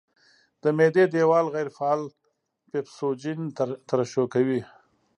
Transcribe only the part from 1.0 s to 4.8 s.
دېوال غیر فعال پیپسوجین ترشح کوي.